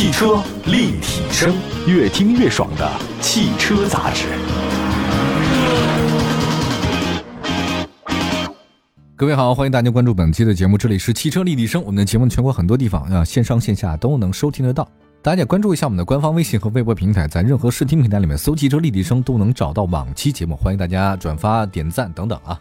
[0.00, 1.54] 汽车立体声，
[1.86, 4.28] 越听越爽的汽车杂志。
[9.14, 11.82] 各位好，欢迎大家关注本期的节目，这里是汽车立体声。
[11.84, 14.88] 我们的节目全国很多地方啊，线上线下都能收听得到。
[15.20, 20.56] 大家关注一下我们的官方微信和微博平台，在任何视听平台里面搜“汽车立体声”都能找到往期节目。
[20.56, 22.58] 欢迎大家转发、点赞等等啊。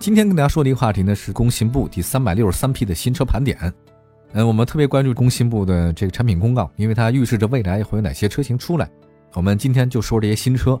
[0.00, 3.72] 今天跟大家说的一个话题呢，是工信部第三百六十三批的新车盘点。
[4.34, 8.88] 嗯，我们特别关注工信部的这个产品公告，因为它预示着未来会有哪些车型出来。
[9.34, 10.80] 我们今天就说这些新车，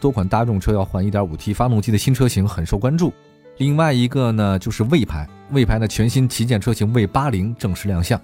[0.00, 3.12] 多款大众车要换 1.5T 发动机的新车型很受关注。
[3.58, 8.18] 另外一个呢，就是魏牌，魏牌的全新旗舰车型魏八零正式亮相，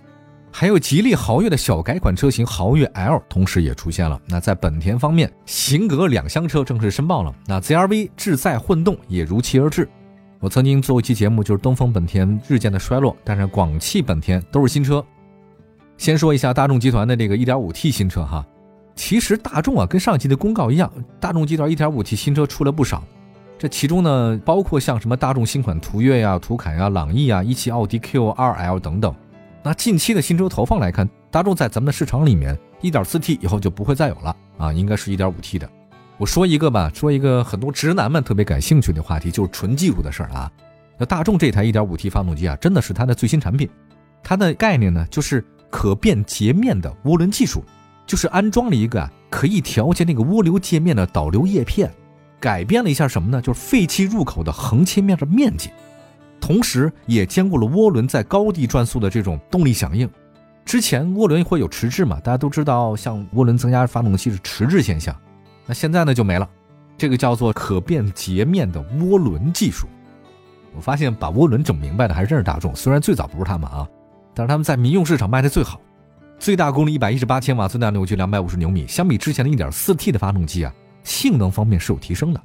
[0.50, 4.20] 还有吉利豪越的小改款车型豪越 L 同时也出现了。
[4.26, 9.86] 那在本田方面，型格两厢车正式申报了，那 ZR-V 智在混动也如期而至。
[10.42, 15.02] 我曾经做一期节目，就是东风本田日渐的衰落，但是广汽本田都是新车。
[15.96, 18.44] 先说一下大众集团的这个 1.5T 新车哈，
[18.96, 23.04] 其实大众啊跟上一期的公告一样，大众集团 1.5T 新车出了不少。
[23.56, 29.14] 这其中呢，包括像什么大众新款途岳呀、途凯呀、朗逸呀、一汽奥迪 Q2L 等等。
[29.62, 35.70] 那近期的新车投放来看，大众在咱们的市场里面，1.4T 以后就不会再有了啊，应该是一点五 T 的。
[36.22, 40.48] 我说一个吧，说一个很多直男们特别感兴趣的话题，就是纯技术的事儿啊。
[40.96, 43.68] 那大众这台 1.5T 发动机啊，真的是它的最新产品。
[44.22, 47.64] 它的概念呢，就是可变截面的涡轮技术，
[48.06, 51.92] 就是安装了一个可以调节那个涡流界面的导流叶片。
[52.38, 53.42] 改变了一下什么呢？
[53.42, 55.70] 就是废气入口的横切面的面积，
[56.40, 60.08] 同时也兼顾了涡轮在高地转速的这种动力响应。
[60.64, 62.20] 之前涡轮会有迟滞嘛？
[62.20, 65.12] 大家都知道，像涡轮增压发动机是迟滞现象。
[65.66, 66.48] 那现在呢就没了，
[66.96, 69.86] 这个叫做可变截面的涡轮技术。
[70.74, 73.86] 我发现把涡轮整明白的还是大众，虽然最早不是他们啊，
[74.34, 75.80] 但是他们在民用市场卖的最好。
[76.38, 80.74] 最大功率一百一十八千瓦，最大扭矩两百五十牛米，相比之前的一点四 T 的发动机啊。
[81.04, 82.40] 性能方面是有提升的。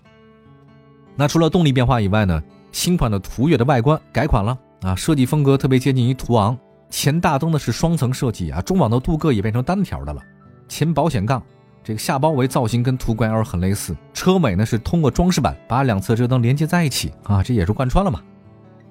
[1.15, 6.57] 那除了动力变化以外呢，新款的途岳的外观改款了啊，设计风格特别接近于途昂。
[6.89, 10.21] 前大灯呢是双层设计啊，中网的镀铬也变成单条的了。
[10.67, 11.41] 前保险杠
[11.87, 13.95] 这个下包围造型跟途观 L 很类似。
[14.13, 18.21] 车尾呢是通过装饰板把两侧车灯连接在一起啊，这也是贯穿了嘛。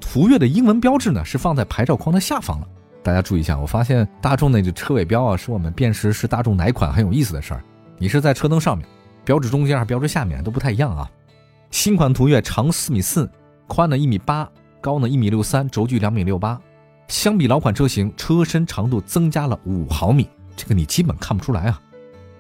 [0.01, 2.67] 途岳的英文标志呢是放在牌照框的下方了。
[3.03, 7.63] 大家注意一下，我发现大众那个车尾标啊，是我们辨识是大众哪款很有意思的事儿。
[7.99, 8.89] 你是在车灯上面。
[9.27, 11.11] 标志中间还是标志下面都不太一样啊。
[11.71, 13.31] 新款途岳长四米四，
[13.67, 14.49] 宽呢一米八，
[14.81, 16.59] 高呢一米六三，轴距两米六八。
[17.09, 21.79] 相比老款车型，车身长度增加了五毫米，这个你基本看不出来啊。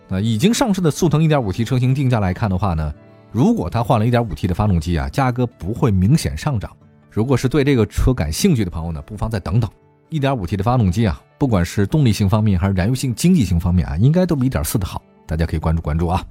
[0.08, 2.94] 那已经上市的速腾 1.5T 车型定价来看的话呢，
[3.32, 6.70] 如果它换了一点五 T 的发动机啊，价格不会明显上涨。
[7.10, 9.70] 如果是对这个车感兴趣的朋友呢，不妨再等等。
[10.10, 15.02] 1.5T 的发动机啊，不管是动力性方面还是燃油性、经济性方面啊，应该都比1.4的好。
[15.26, 16.22] 大家可以关注关注啊。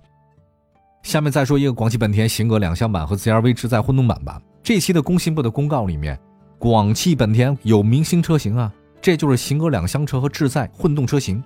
[1.03, 4.41] 下面再说一个广汽本田型格两厢版和 ZR-V 智在混动版吧。
[4.63, 6.17] 这期的工信部的公告里面，
[6.57, 11.43] 广汽本田有明星车型啊，这就是型格两厢车和智在混动车型。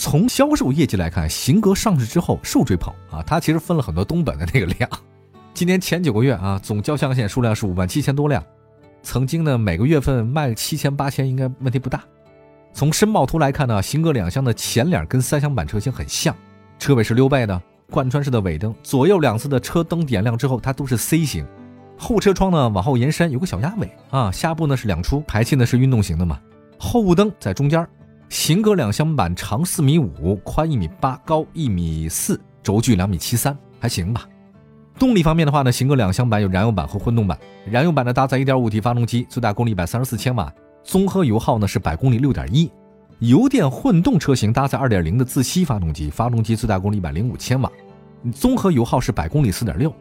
[0.00, 4.88] 从销售业绩来看，型格上市之后受追捧啊，它其实分了很多东本的那个量。
[5.52, 8.42] 今年前九个月啊，总交强险数量是五万七千多辆，
[9.02, 12.02] 曾经呢每个月份卖七千八千应该问题不大。
[12.72, 16.34] 从申报图来看呢，型格两厢的前脸跟三厢版车型很像，
[16.78, 17.60] 车尾是溜背的。
[17.90, 21.46] 贯穿式的尾灯，左右两侧的车灯点亮之后，它都是 C 型。
[21.98, 24.32] 后车窗呢往后延伸，有个小鸭尾啊。
[24.32, 26.40] 下部呢是两出，排气呢是运动型的嘛。
[26.78, 27.86] 后雾灯在中间。
[28.30, 34.24] 型格两厢版长四米五，宽一米八，高一米四，轴距两米七三，还行吧。
[34.96, 37.36] 动力方面的话呢，型格两厢版有燃油版和混动版。
[37.68, 40.52] 燃油版呢搭载 1.5T 发动机，最大功率一百三十四千瓦，
[40.84, 42.70] 综合油耗呢是百公里六点一。
[43.18, 47.68] 油电混动车型搭载2.0的自吸发动机，发动机最大功率105千瓦，
[48.32, 49.92] 综合油耗是百公里4.6。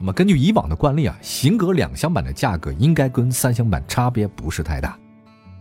[0.00, 4.98] 那么根据以往的惯例啊，型格两厢版的价格应该跟三厢版差别不是太大。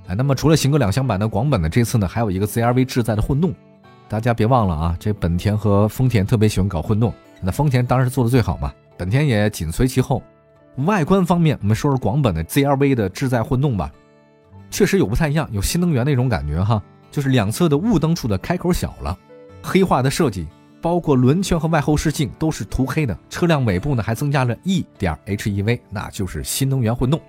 [0.10, 3.54] 哎，那么除了型格两厢版的广本呢，这次呢还有一个 ZR-V 智在的混动。
[4.08, 7.14] 大家别忘了啊，这本田和丰田特别喜欢搞混动，
[7.44, 10.24] 那丰田当然是做的最好嘛，本田也紧随其后。
[10.88, 13.92] 外观方面，我们说说广本的 ZR-V 的智在混动吧。
[14.72, 16.82] 确实有不太一样，有新能源那种感觉哈，
[17.12, 19.16] 就是两侧的雾灯处的开口小了，
[19.62, 20.48] 黑化的设计，
[20.82, 23.16] 包括轮圈和外后视镜都是涂黑的。
[23.30, 27.22] 车辆尾部呢还增加了 E 点 HEV，那就是新能源混动。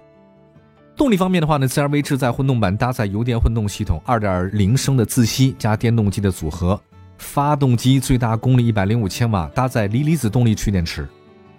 [1.00, 6.79] 动力方面的话呢，CR-V 智在混动版搭载油电混动系统，2.0升的自吸加电动机的组合，
[7.17, 11.08] 发动机最大功率105千瓦，搭载锂离子动力蓄电池。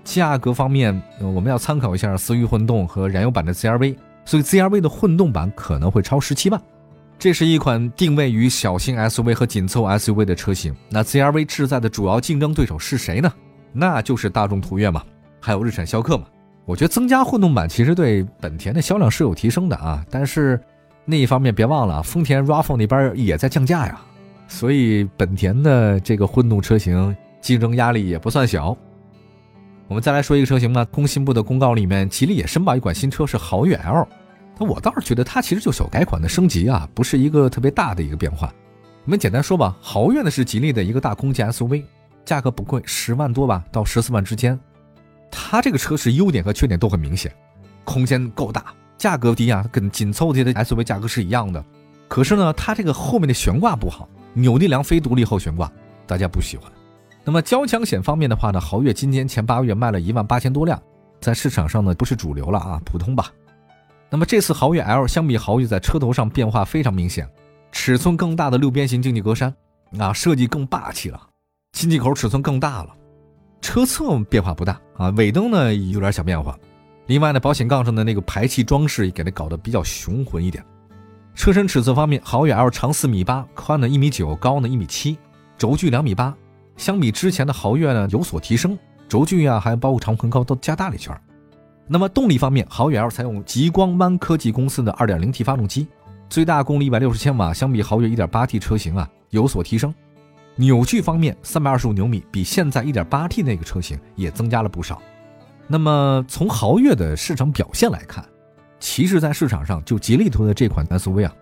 [0.04, 3.98] 价格方面，我们要参考一下思域混动和燃油版的 CR-V。
[4.26, 6.62] 所以 ZR-V 的混动版可能会超十七万，
[7.18, 10.72] 这是一款定位于小型 SUV 和紧凑 SUV 的车型。
[10.88, 13.34] 那 CRV 智在的主要竞争对手是谁呢？
[13.74, 15.02] 那就是大众途岳嘛，
[15.40, 16.26] 还有日产逍客嘛。
[16.66, 20.60] 我觉得增加混动版其实对本田的销量是有提升的啊，但是
[21.06, 24.00] 那一方面别忘了，丰田 RAV4 那边也在降价呀，
[24.48, 28.78] 所以本田的这个混动车型竞争压力也不算小。
[29.88, 34.08] 我们再来说一个车型呢，工信部的公告里面，吉利也申报一款新车是豪越 L。
[34.58, 38.54] 那我倒是觉得它其实就小改款的升级啊，不是一个特别大的一个变化。
[39.04, 41.84] 我们简单说吧，豪越呢是吉利的一个大空间 SUV，
[42.24, 44.58] 价格不贵，十万多吧到十四万之间。
[45.32, 47.34] 它这个车是优点和缺点都很明显，
[47.86, 48.66] 空间够大，
[48.98, 51.64] 价格低啊，跟紧凑级的 SUV 价格是一样的。
[52.08, 55.72] 可是呢，它这个后面的悬挂不好，扭力梁非独立后悬挂，
[56.06, 56.70] 大家不喜欢。
[57.24, 60.82] 那么交强险方面的话呢，豪越今年前八个月卖了一万八千多辆，
[61.22, 63.32] 在市场上呢不是主流了啊，普通吧。
[64.10, 67.30] 那么这次豪越 L 相比豪越在车头上变化非常明显，
[67.72, 69.54] 尺寸更大的六边形进气格栅，
[69.98, 71.22] 啊，设计更霸气了，
[71.72, 72.94] 进气口尺寸更大了，
[73.62, 76.58] 车侧变化不大啊，尾灯呢有点小变化，
[77.06, 80.64] 另外呢，保险杠上的那个排气装饰也给它搞得比较雄浑一点。
[81.36, 85.18] 车身尺寸方面，豪越 L 长四米八，宽呢一米九，高呢一米七，
[85.58, 86.36] 轴距两米八，
[86.76, 88.78] 相比之前的豪越呢有所提升，
[89.08, 91.16] 轴距啊还包括长宽高都加大了一圈。
[91.88, 95.88] 那么动力方面，豪越 L 采用极光湾科技公司的 2.0T 发动机，
[96.30, 99.94] 最大功率160千瓦，相比豪越 1.8T 车型啊有所提升。
[100.56, 105.02] 扭矩方面，325牛米，比现在 1.8T 那个车型也增加了不少。
[105.68, 108.24] 那么从豪越的市场表现来看，
[108.80, 111.34] 其实，在市场上就吉利推的这款 SUV 啊，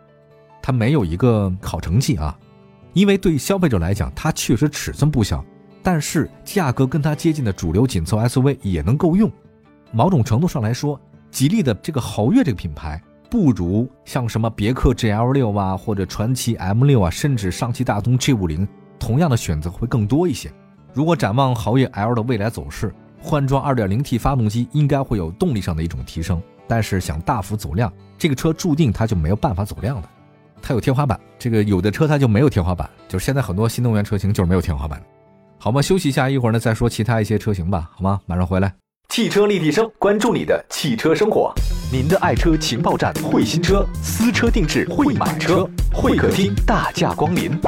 [0.61, 2.37] 它没有一个好成绩啊，
[2.93, 5.43] 因为对消费者来讲，它确实尺寸不小，
[5.81, 9.31] 但是价格跟它接近的主流紧凑 SUV 也能够用。
[9.91, 10.99] 某种程度上来说，
[11.31, 13.01] 吉利的这个豪越这个品牌
[13.31, 18.67] 不如像什么别克 GL 六啊，或者传祺 M 六啊，甚至上汽大通 G 五零，
[18.99, 20.51] 同样的选择会更多一些。
[20.93, 30.09] 如果展望豪越 L 的未来走势，换装 2.0T 发动机应该会有动力上的一种提升，但是想大幅走量，这个车注定它就没有办法走量的，
[30.61, 31.19] 它有天花板。
[31.37, 35.01] 这个有的车它就没有天花板，就是现在很多新能源车型就是没有天花板。
[35.57, 35.81] 好吗？
[35.81, 38.19] 休息一下，一会儿呢再说其他一些车型吧，好吗？
[38.25, 38.73] 马上回来。
[39.09, 41.51] 汽车立体声，关注你的汽车生活。
[41.91, 47.59] 您的爱车情报站，会新车，私车定制，会买车，会客厅大驾光临。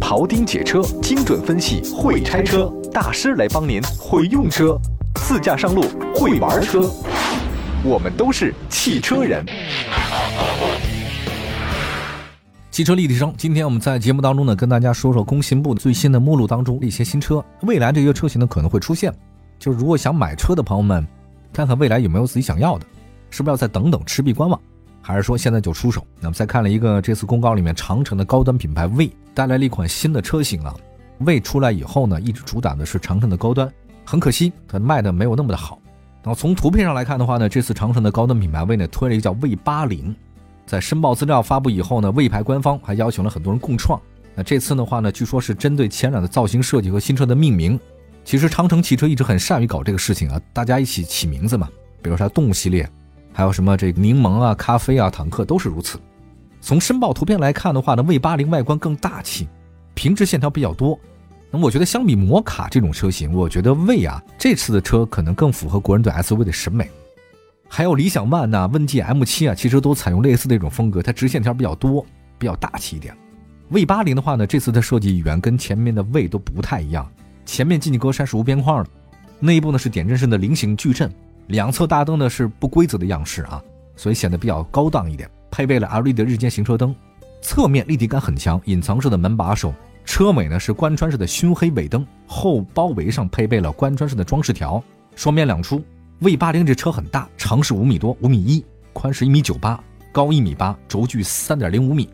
[0.00, 4.74] 庖丁解车，精准分析，会拆车大师来帮您，会用车，
[5.16, 5.82] 自驾上路，
[6.14, 6.90] 会玩车。
[7.84, 9.44] 我们都是汽车人。
[12.70, 19.12] 汽车立体声，今天我们在节目当中呢，跟大家说说工信部最新的目录当中一些新车，未来这些车型呢可能会出现。
[19.62, 21.06] 就是如果想买车的朋友们，
[21.52, 22.86] 看看未来有没有自己想要的，
[23.30, 24.60] 是不是要再等等，持币观望，
[25.00, 26.04] 还是说现在就出手？
[26.18, 30.74] 那么再看了一个这次公告里面，长城的高端品牌魏带来了一款新的车型啊。
[31.20, 33.72] 魏出来以后呢，一直主打的是长城的高端，
[34.04, 35.78] 很可惜它卖的没有那么的好。
[36.24, 40.12] 然后从图片上来看的话呢，这次长城的高端品牌魏呢推了一个叫魏八零，
[40.66, 44.00] 在申报资料发布以后呢，魏牌官方还邀请了很多人共创。
[44.34, 47.78] 那这次的话呢，据说是针对前脸的造型设计和新车的命名。
[48.24, 51.68] 其实长城汽车一直很善于搞这个事情啊，大家一起起名字嘛，
[52.00, 52.88] 比如说它动物系列，
[53.32, 55.98] 还有什么这个柠檬啊、咖啡啊、坦克都是如此。
[56.60, 59.48] 从申报图片来看的话呢，魏八零外观更大气，
[59.94, 60.98] 平直线条比较多。
[61.50, 66.88] 那么我觉得相比摩卡这种车型，我觉得魏啊这次的车可能更符合国人对 SUV 的审美。
[67.68, 72.06] 还有理想 ONE 呐、问界 M7 啊，其实都采用类似的一种风格，它直线条比较多，
[72.38, 73.16] 比较大气一点。
[73.70, 77.10] 魏八零的话呢，这次的设计语言跟前面的魏都不太一样。
[77.52, 78.88] 前面进气格栅是无边框的，
[79.38, 81.12] 内部呢是点阵式的菱形矩阵，
[81.48, 83.62] 两侧大灯呢是不规则的样式啊，
[83.94, 85.28] 所以显得比较高档一点。
[85.50, 86.96] 配备了 LED 日间行车灯，
[87.42, 94.82] 侧面立体感很强，隐藏式的门把手，车尾呢是贯穿式的熏黑尾灯，后包围上配备了贯穿式的装饰条，
[95.14, 95.84] 双边两出。
[96.20, 99.78] V 八零这车很大，长是五米多，五米一，宽是一米九八，
[100.10, 102.08] 高一米八，轴距三点零五米，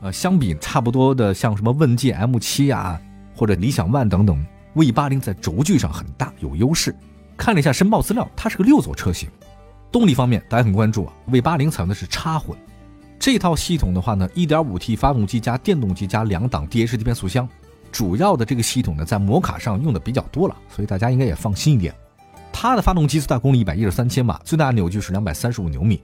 [0.00, 3.00] 呃，相比差不多的像什么问界 M 七啊，
[3.36, 4.44] 或者理想 ONE 等等。
[4.74, 6.94] V 八零在轴距上很大，有优势。
[7.36, 9.28] 看了一下申报资料，它是个六座车型。
[9.90, 11.12] 动力方面，大家很关注啊。
[11.26, 12.56] V 八零采用的是插混，
[13.18, 17.48] 这套系统的话呢，1.5T 发动机加电动机加两档 DHT 变速箱。
[17.90, 21.92] 主要的这个系统呢，在摩卡上用的比较多了，所以大家应该也放心一点。
[22.52, 26.00] 它的发动机最大功率一百一十三千瓦，最大扭矩是两百三十五牛米。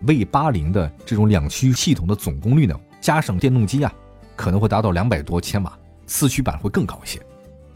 [0.00, 3.92] V 八零的这种两驱系统的总功率呢，加上电动机啊，
[4.34, 7.20] 可能会达到两百多千瓦，四驱版会更高一些。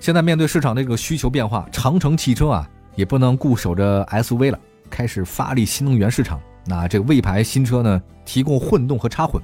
[0.00, 2.66] 现在面对市场这个需求变化，长城汽车啊
[2.96, 6.40] 也不能固守着 SUV 了，开始发力新能源市场。
[6.64, 9.42] 那这个魏牌新车呢，提供混动和插混。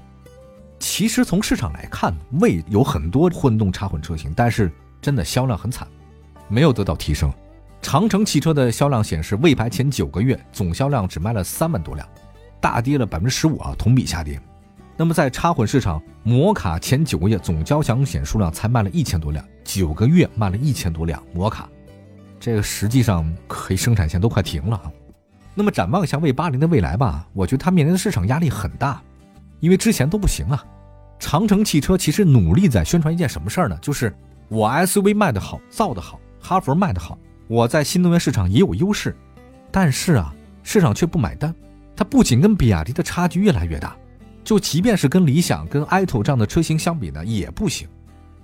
[0.79, 4.73] 其实从市场来看，魏有很多混动插混车型，但是
[5.03, 5.87] 真的销量很惨，
[6.49, 7.31] 没有得到提升。
[7.83, 12.09] 长城汽车的销量显示，魏牌前九个月总销量只卖了三万多辆，
[12.63, 14.41] 大跌了百分之十五啊，同比下跌。
[14.97, 21.69] 那么在插混市场，摩卡前九个月总交强险数量才卖了一千多辆，九个月卖了一千多辆摩卡，
[22.41, 24.91] 这个实际上可以生产线都快停了啊。
[25.55, 29.03] 那么展望一下魏八零的未来吧，我觉得它面临的市场压力很大，
[29.61, 30.65] 因为之前都不行啊。
[31.19, 33.79] 长城汽车其实努力在宣传一件什么事儿呢？
[33.83, 34.15] 就是
[34.49, 39.15] 我 SUV 卖得好，造得好，哈弗卖得好，我在新能源市场也有优势。
[39.71, 41.55] 但是啊，市场却不买单，
[41.95, 43.97] 它不仅跟比亚迪的差距越来越大。
[44.47, 47.89] 就即便是跟理想、跟 i t o 这样的车型相比呢，也不行。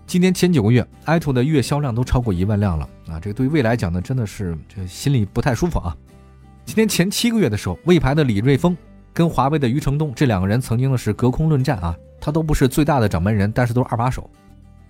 [0.05, 3.21] 今年前九个月 i t o 的月销量都超过一万辆了啊！
[3.21, 5.97] 这个对于未来讲呢，真的是这心里不太舒服啊。
[6.67, 8.77] 今年前七个月的时候，魏牌的李瑞峰
[9.13, 14.29] 跟华为的余承东这两个人曾经呢是隔空论战啊，他都不是最大的掌门人，但是都是二把手，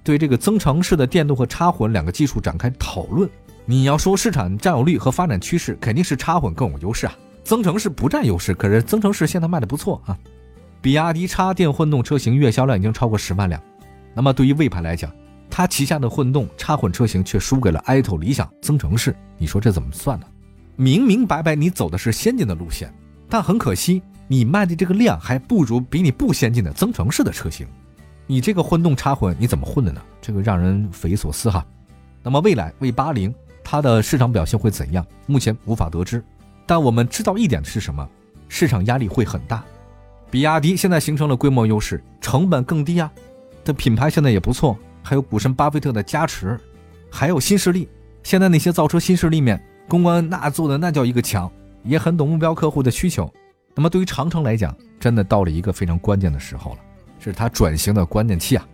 [0.03, 3.29] 对这个增程式的电动和插混两个技术展开讨论。
[3.67, 7.15] 你要说市场占有率和发展趋势，肯定是插混更有优势啊，
[7.45, 8.55] 增程式不占优势。
[8.55, 10.19] 可是增程式现在卖的不错啊。
[10.83, 13.63] 比亚迪插电混动车型月销量已经超过十万辆，
[14.15, 15.09] 那么对于魏牌来讲，
[15.49, 20.27] 它旗下的混动插混车型却输给了 i2、理想、增程式，你说这怎么算呢？
[20.75, 22.93] 明明白白你走的是先进的路线，
[23.29, 27.65] 但很可惜你卖的这个量还不如比你不先进的增程式的车型，
[28.27, 30.03] 你这个混动插混你怎么混的呢？
[30.21, 31.65] 这个让人匪夷所思哈。
[32.25, 35.07] 那么未来 V 八零它的市场表现会怎样？
[35.27, 36.25] 目前无法得知，
[36.67, 38.09] 但我们知道一点的是什么？
[38.49, 39.63] 市场压力会很大。
[40.33, 43.13] 比亚迪现在形成了规模优势，成本更低啊，
[43.67, 46.59] 的品牌现在也不错，还有股神巴菲特的加持，
[47.11, 47.87] 还有新势力。
[48.23, 51.53] 现在那些造车新势力面公关那做的那叫一个强，
[51.85, 53.31] 也很懂目标客户的需求。
[53.75, 56.79] 那么对于长城来讲，真的到了一个非常关键的时候了，
[57.19, 58.67] 是它转型的关键期啊。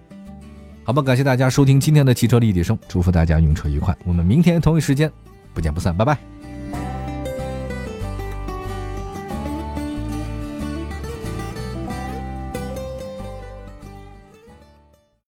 [0.85, 3.97] 好吧，感谢大家收听今天的汽车立体声，祝福大家用车愉快。
[4.05, 5.11] 我们明天同一时间
[5.53, 6.38] 不见不散，拜拜。